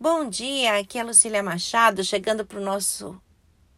[0.00, 3.20] Bom dia, aqui é Lucília Machado, chegando para o nosso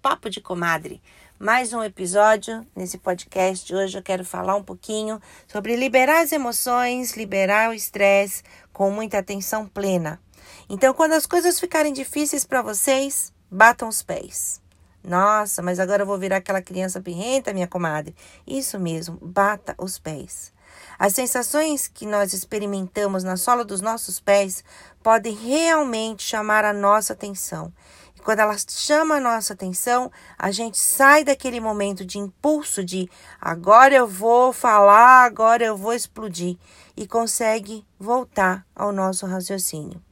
[0.03, 1.00] Papo de Comadre.
[1.39, 3.74] Mais um episódio nesse podcast.
[3.74, 9.17] Hoje eu quero falar um pouquinho sobre liberar as emoções, liberar o estresse com muita
[9.17, 10.21] atenção plena.
[10.69, 14.60] Então, quando as coisas ficarem difíceis para vocês, batam os pés.
[15.02, 18.14] Nossa, mas agora eu vou virar aquela criança birrenta, minha comadre.
[18.46, 20.52] Isso mesmo, bata os pés.
[20.98, 24.62] As sensações que nós experimentamos na sola dos nossos pés
[25.02, 27.73] podem realmente chamar a nossa atenção.
[28.15, 33.09] E quando elas chamam a nossa atenção, a gente sai daquele momento de impulso de
[33.41, 36.59] agora eu vou falar, agora eu vou explodir
[36.97, 40.02] e consegue voltar ao nosso raciocínio.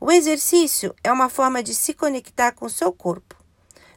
[0.00, 3.34] O exercício é uma forma de se conectar com o seu corpo.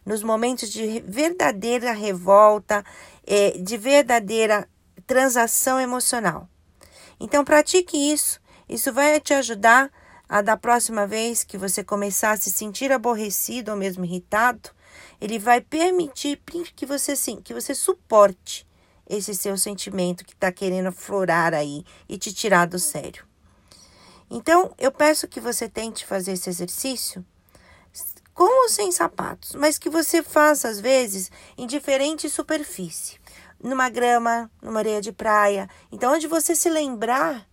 [0.05, 2.83] Nos momentos de verdadeira revolta,
[3.27, 4.67] eh, de verdadeira
[5.09, 6.47] transação emocional.
[7.19, 8.39] Então, pratique isso.
[8.69, 9.91] Isso vai te ajudar
[10.29, 14.69] a, da próxima vez que você começar a se sentir aborrecido ou mesmo irritado,
[15.19, 16.39] ele vai permitir
[16.75, 18.67] que você, sim, que você suporte
[19.09, 23.25] esse seu sentimento que está querendo florar aí e te tirar do sério.
[24.29, 27.25] Então, eu peço que você tente fazer esse exercício
[28.31, 33.19] com ou sem sapatos, mas que você faça às vezes em diferente superfície
[33.61, 35.69] numa grama, numa areia de praia.
[35.91, 37.47] Então, onde você se lembrar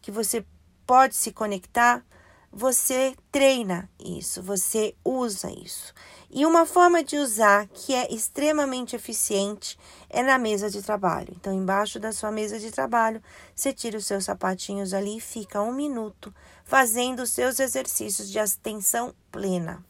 [0.00, 0.44] que você
[0.86, 2.04] pode se conectar,
[2.50, 5.92] você treina isso, você usa isso.
[6.30, 11.34] E uma forma de usar que é extremamente eficiente é na mesa de trabalho.
[11.36, 13.22] Então, embaixo da sua mesa de trabalho,
[13.54, 18.38] você tira os seus sapatinhos ali e fica um minuto fazendo os seus exercícios de
[18.38, 19.84] atenção plena.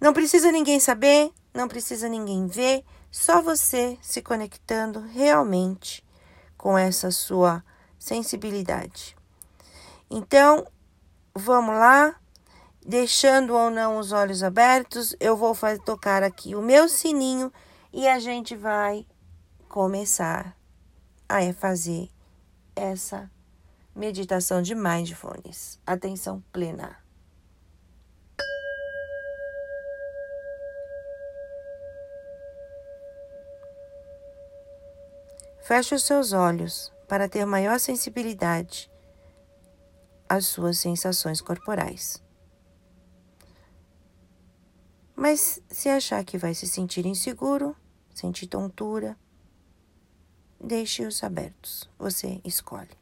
[0.00, 2.84] Não precisa ninguém saber, não precisa ninguém ver,
[3.16, 6.04] só você se conectando realmente
[6.54, 7.64] com essa sua
[7.98, 9.16] sensibilidade.
[10.10, 10.66] Então,
[11.34, 12.20] vamos lá,
[12.84, 17.50] deixando ou não os olhos abertos, eu vou fazer, tocar aqui o meu sininho
[17.90, 19.06] e a gente vai
[19.66, 20.54] começar
[21.26, 22.10] a fazer
[22.76, 23.30] essa
[23.94, 25.80] meditação de mindfulness.
[25.86, 27.05] Atenção plena.
[35.66, 38.88] Feche os seus olhos para ter maior sensibilidade
[40.28, 42.22] às suas sensações corporais.
[45.16, 47.76] Mas se achar que vai se sentir inseguro,
[48.14, 49.18] sentir tontura,
[50.60, 51.90] deixe-os abertos.
[51.98, 52.96] Você escolhe.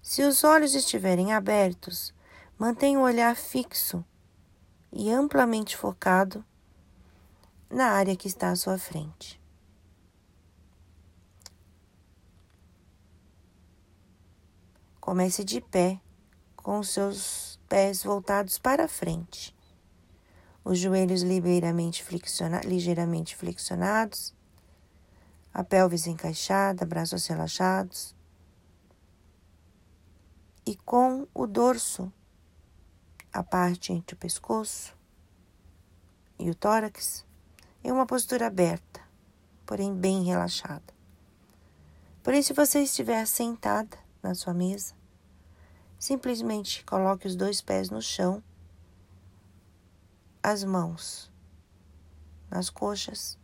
[0.00, 2.14] Se os olhos estiverem abertos,
[2.58, 4.02] mantenha o olhar fixo
[4.90, 6.42] e amplamente focado
[7.68, 9.41] na área que está à sua frente.
[15.12, 16.00] Comece de pé,
[16.56, 19.54] com os seus pés voltados para frente,
[20.64, 24.34] os joelhos ligeiramente, flexiona ligeiramente flexionados,
[25.52, 28.16] a pelvis encaixada, braços relaxados,
[30.64, 32.10] e com o dorso,
[33.30, 34.96] a parte entre o pescoço
[36.38, 37.22] e o tórax,
[37.84, 39.02] em uma postura aberta,
[39.66, 40.94] porém bem relaxada.
[42.22, 45.01] Porém, se você estiver sentada, na sua mesa.
[46.02, 48.42] Simplesmente coloque os dois pés no chão,
[50.42, 51.30] as mãos
[52.50, 53.38] nas coxas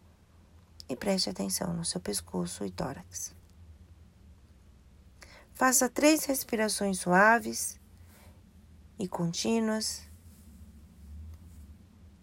[0.88, 3.32] e preste atenção no seu pescoço e tórax.
[5.54, 7.78] Faça três respirações suaves
[8.98, 10.02] e contínuas.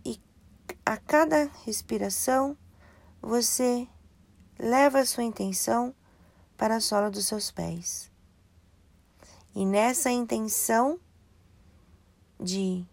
[0.04, 0.22] E
[0.86, 2.58] a cada respiração,
[3.22, 3.88] você
[4.60, 5.96] leva a sua intenção
[6.58, 8.14] para a sola dos seus pés.
[9.56, 11.00] E nessa intenção
[12.38, 12.86] de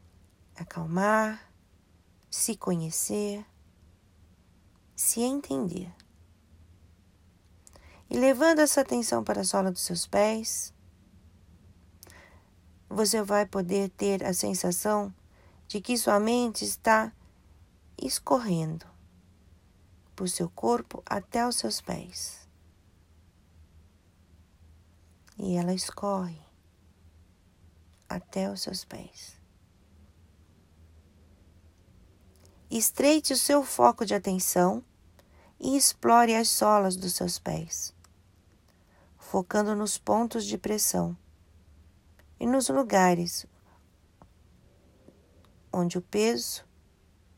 [0.54, 1.52] acalmar,
[2.30, 3.44] se conhecer,
[4.94, 5.92] se entender.
[8.08, 10.72] E levando essa atenção para a sola dos seus pés,
[12.88, 15.12] você vai poder ter a sensação
[15.66, 17.12] de que sua mente está
[18.00, 18.86] escorrendo
[20.14, 22.46] por seu corpo até os seus pés.
[25.36, 26.51] E ela escorre
[28.14, 29.40] até os seus pés.
[32.70, 34.82] Estreite o seu foco de atenção
[35.60, 37.94] e explore as solas dos seus pés,
[39.18, 41.16] focando nos pontos de pressão
[42.40, 43.46] e nos lugares
[45.72, 46.64] onde o peso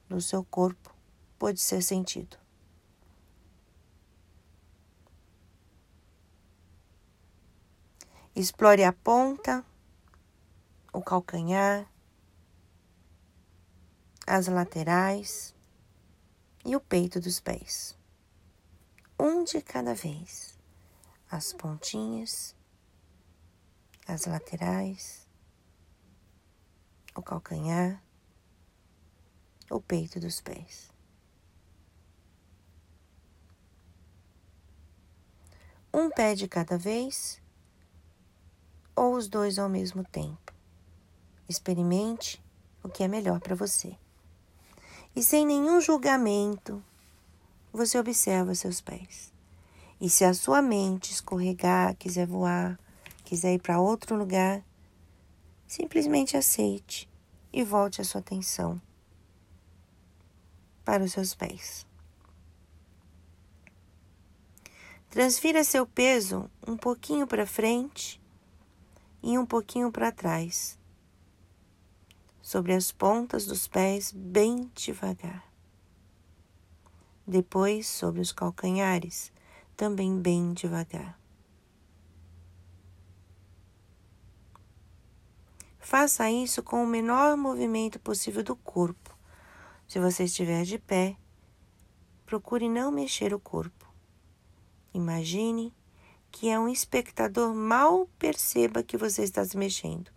[0.09, 0.94] do seu corpo
[1.38, 2.37] pode ser sentido.
[8.35, 9.65] Explore a ponta
[10.94, 11.91] o calcanhar,
[14.25, 15.52] as laterais
[16.64, 17.99] e o peito dos pés.
[19.19, 20.56] Um de cada vez.
[21.29, 22.55] As pontinhas,
[24.06, 25.26] as laterais,
[27.12, 28.00] o calcanhar,
[29.69, 30.93] o peito dos pés.
[35.93, 37.43] Um pé de cada vez
[38.94, 40.54] ou os dois ao mesmo tempo.
[41.49, 42.43] Experimente
[42.82, 43.96] o que é melhor para você.
[45.17, 46.82] E sem nenhum julgamento,
[47.73, 49.32] você observa seus pés.
[50.00, 52.79] E se a sua mente escorregar, quiser voar,
[53.25, 54.62] quiser ir para outro lugar,
[55.67, 57.08] simplesmente aceite
[57.52, 58.81] e volte a sua atenção
[60.85, 61.87] para os seus pés.
[65.11, 68.20] Transfira seu peso um pouquinho para frente
[69.23, 70.76] e um pouquinho para trás,
[72.44, 75.50] sobre as pontas dos pés, bem devagar.
[77.26, 79.32] Depois, sobre os calcanhares,
[79.75, 81.19] também bem devagar.
[85.79, 89.17] Faça isso com o menor movimento possível do corpo.
[89.88, 91.17] Se você estiver de pé,
[92.26, 93.91] procure não mexer o corpo.
[94.93, 95.75] Imagine
[96.31, 100.12] que é um espectador mal perceba que você está se mexendo.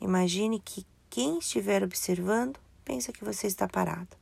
[0.00, 4.16] Imagine que quem estiver observando pensa que você está parado.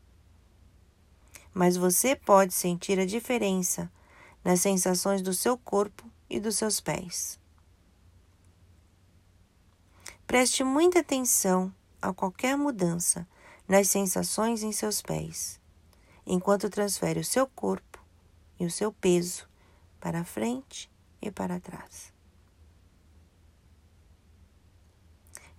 [1.52, 3.90] Mas você pode sentir a diferença
[4.44, 7.38] nas sensações do seu corpo e dos seus pés.
[10.26, 13.26] Preste muita atenção a qualquer mudança
[13.68, 15.60] nas sensações em seus pés,
[16.26, 18.04] enquanto transfere o seu corpo
[18.58, 19.48] e o seu peso
[20.00, 20.90] para frente
[21.20, 22.15] e para trás.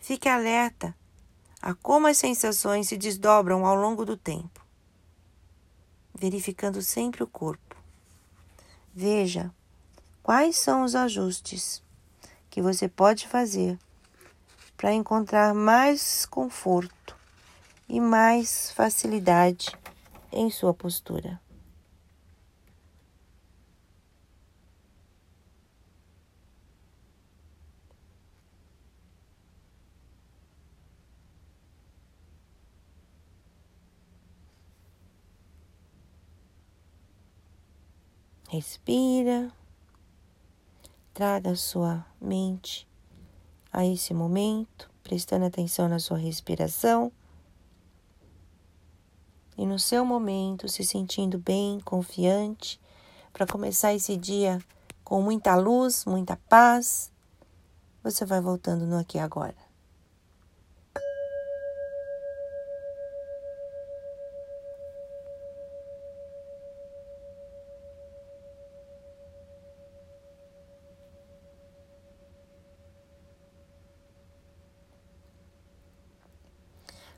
[0.07, 0.95] Fique alerta
[1.61, 4.65] a como as sensações se desdobram ao longo do tempo,
[6.15, 7.75] verificando sempre o corpo.
[8.95, 9.53] Veja
[10.23, 11.83] quais são os ajustes
[12.49, 13.77] que você pode fazer
[14.77, 17.13] para encontrar mais conforto
[17.89, 19.77] e mais facilidade
[20.31, 21.37] em sua postura.
[38.49, 39.51] Respira,
[41.13, 42.87] traga sua mente
[43.73, 47.11] a esse momento, prestando atenção na sua respiração
[49.57, 52.79] e no seu momento, se sentindo bem, confiante,
[53.33, 54.59] para começar esse dia
[55.03, 57.11] com muita luz, muita paz.
[58.01, 59.66] Você vai voltando no aqui agora.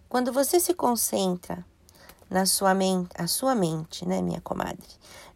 [0.10, 1.64] Quando você se concentra
[2.28, 4.88] na sua mente, a sua mente, né, minha comadre,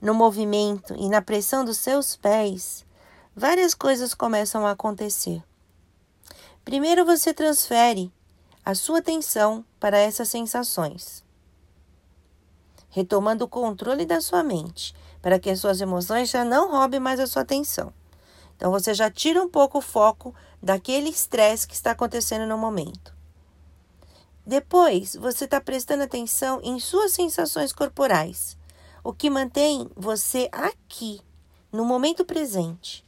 [0.02, 2.84] no movimento e na pressão dos seus pés,
[3.36, 5.44] várias coisas começam a acontecer.
[6.66, 8.12] Primeiro você transfere
[8.66, 11.24] a sua atenção para essas sensações,
[12.90, 17.20] retomando o controle da sua mente, para que as suas emoções já não roubem mais
[17.20, 17.94] a sua atenção.
[18.58, 23.14] Então você já tira um pouco o foco daquele estresse que está acontecendo no momento.
[24.46, 28.58] Depois, você está prestando atenção em suas sensações corporais,
[29.02, 31.22] o que mantém você aqui,
[31.72, 33.06] no momento presente.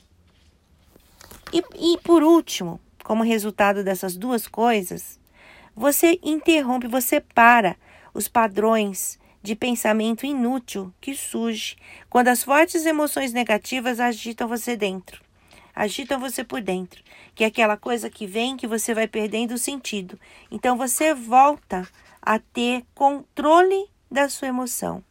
[1.51, 5.19] E, e por último, como resultado dessas duas coisas,
[5.75, 7.75] você interrompe, você para
[8.13, 11.75] os padrões de pensamento inútil que surge
[12.09, 15.24] quando as fortes emoções negativas agitam você dentro
[15.75, 17.03] agitam você por dentro,
[17.35, 20.19] que é aquela coisa que vem que você vai perdendo o sentido.
[20.49, 21.87] Então você volta
[22.21, 25.03] a ter controle da sua emoção.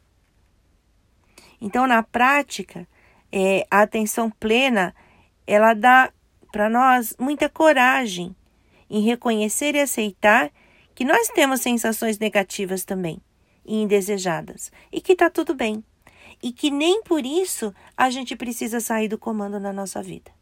[1.61, 2.87] Então, na prática,
[3.31, 4.95] é, a atenção plena
[5.47, 6.13] ela dá
[6.51, 8.35] para nós muita coragem
[8.89, 10.51] em reconhecer e aceitar
[10.95, 13.21] que nós temos sensações negativas também
[13.65, 15.83] e indesejadas e que está tudo bem
[16.43, 20.34] e que nem por isso a gente precisa sair do comando na nossa vida.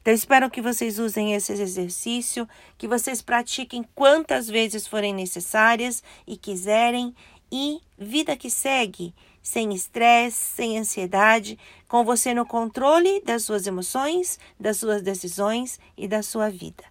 [0.00, 6.36] Então, espero que vocês usem esse exercício, que vocês pratiquem quantas vezes forem necessárias e
[6.36, 7.14] quiserem.
[7.50, 14.38] E vida que segue, sem estresse, sem ansiedade, com você no controle das suas emoções,
[14.60, 16.84] das suas decisões e da sua vida.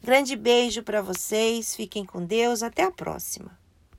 [0.00, 3.63] Grande beijo para vocês, fiquem com Deus, até a próxima.